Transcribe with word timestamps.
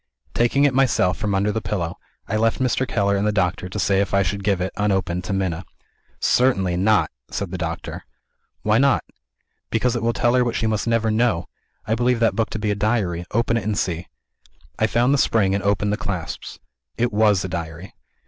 Taking 0.33 0.65
it 0.65 0.73
myself 0.73 1.15
from 1.19 1.35
under 1.35 1.51
the 1.51 1.61
pillow, 1.61 1.99
I 2.27 2.35
left 2.35 2.57
Mr. 2.57 2.87
Keller 2.87 3.15
and 3.15 3.27
the 3.27 3.31
doctor 3.31 3.69
to 3.69 3.77
say 3.77 3.99
if 4.01 4.15
I 4.15 4.23
should 4.23 4.43
give 4.43 4.59
it, 4.59 4.73
unopened, 4.75 5.23
to 5.25 5.31
Minna. 5.33 5.63
"Certainly 6.19 6.77
not!" 6.77 7.11
said 7.29 7.51
the 7.51 7.57
doctor. 7.59 8.03
"Why 8.63 8.79
not?" 8.79 9.03
"Because 9.69 9.95
it 9.95 10.01
will 10.01 10.11
tell 10.13 10.33
her 10.33 10.43
what 10.43 10.55
she 10.55 10.65
must 10.65 10.87
never 10.87 11.11
know. 11.11 11.45
I 11.85 11.93
believe 11.93 12.19
that 12.19 12.35
book 12.35 12.49
to 12.49 12.57
be 12.57 12.71
a 12.71 12.75
Diary. 12.75 13.25
Open 13.29 13.57
it, 13.57 13.63
and 13.63 13.77
see." 13.77 14.07
I 14.79 14.87
found 14.87 15.13
the 15.13 15.19
spring 15.19 15.53
and 15.53 15.63
opened 15.63 15.93
the 15.93 15.97
clasps. 15.97 16.57
It 16.97 17.13
was 17.13 17.45
a 17.45 17.47
Diary. 17.47 17.93